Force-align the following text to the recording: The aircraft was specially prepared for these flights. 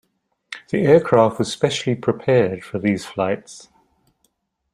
The 0.69 0.79
aircraft 0.79 1.37
was 1.37 1.53
specially 1.53 1.93
prepared 1.95 2.63
for 2.63 2.79
these 2.79 3.05
flights. 3.05 3.69